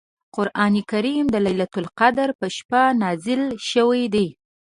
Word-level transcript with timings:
قران 0.35 0.73
کریم 0.91 1.25
د 1.31 1.35
لیلة 1.45 1.67
القدر 1.79 2.29
په 2.39 2.47
شپه 2.55 2.81
نازل 3.01 3.41
شوی 3.71 4.03
دی. 4.13 4.27